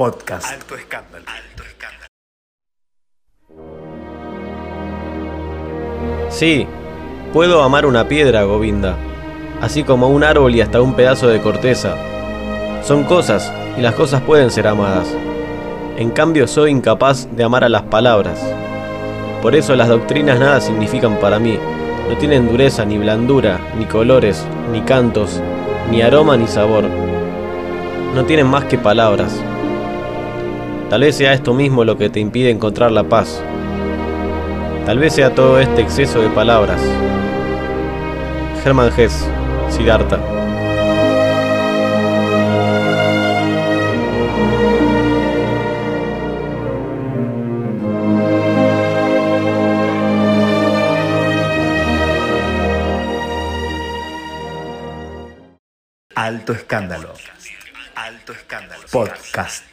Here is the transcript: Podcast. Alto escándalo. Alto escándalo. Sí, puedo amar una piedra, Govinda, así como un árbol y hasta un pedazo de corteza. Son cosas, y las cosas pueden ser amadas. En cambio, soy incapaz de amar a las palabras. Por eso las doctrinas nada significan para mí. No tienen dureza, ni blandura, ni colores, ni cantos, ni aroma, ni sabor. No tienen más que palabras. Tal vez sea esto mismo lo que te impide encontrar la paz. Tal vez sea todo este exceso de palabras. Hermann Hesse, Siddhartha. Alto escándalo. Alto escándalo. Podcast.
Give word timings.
Podcast. 0.00 0.50
Alto 0.50 0.76
escándalo. 0.76 1.26
Alto 1.28 1.62
escándalo. 1.62 2.06
Sí, 6.30 6.66
puedo 7.34 7.62
amar 7.62 7.84
una 7.84 8.08
piedra, 8.08 8.44
Govinda, 8.44 8.96
así 9.60 9.84
como 9.84 10.08
un 10.08 10.24
árbol 10.24 10.54
y 10.54 10.62
hasta 10.62 10.80
un 10.80 10.94
pedazo 10.94 11.28
de 11.28 11.42
corteza. 11.42 11.98
Son 12.82 13.04
cosas, 13.04 13.52
y 13.76 13.82
las 13.82 13.94
cosas 13.94 14.22
pueden 14.22 14.50
ser 14.50 14.68
amadas. 14.68 15.14
En 15.98 16.08
cambio, 16.12 16.48
soy 16.48 16.70
incapaz 16.70 17.28
de 17.36 17.44
amar 17.44 17.64
a 17.64 17.68
las 17.68 17.82
palabras. 17.82 18.40
Por 19.42 19.54
eso 19.54 19.76
las 19.76 19.88
doctrinas 19.88 20.40
nada 20.40 20.62
significan 20.62 21.20
para 21.20 21.38
mí. 21.38 21.58
No 22.08 22.16
tienen 22.16 22.48
dureza, 22.48 22.86
ni 22.86 22.96
blandura, 22.96 23.60
ni 23.76 23.84
colores, 23.84 24.46
ni 24.72 24.80
cantos, 24.80 25.42
ni 25.90 26.00
aroma, 26.00 26.38
ni 26.38 26.46
sabor. 26.46 26.84
No 28.14 28.24
tienen 28.24 28.46
más 28.46 28.64
que 28.64 28.78
palabras. 28.78 29.38
Tal 30.90 31.02
vez 31.02 31.14
sea 31.14 31.32
esto 31.34 31.54
mismo 31.54 31.84
lo 31.84 31.96
que 31.96 32.10
te 32.10 32.18
impide 32.18 32.50
encontrar 32.50 32.90
la 32.90 33.04
paz. 33.04 33.40
Tal 34.84 34.98
vez 34.98 35.14
sea 35.14 35.32
todo 35.32 35.60
este 35.60 35.82
exceso 35.82 36.20
de 36.20 36.28
palabras. 36.30 36.82
Hermann 38.64 38.92
Hesse, 38.98 39.24
Siddhartha. 39.68 40.18
Alto 56.16 56.52
escándalo. 56.52 57.14
Alto 57.94 58.32
escándalo. 58.32 58.82
Podcast. 58.90 59.70